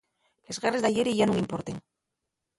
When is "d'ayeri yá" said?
0.85-1.25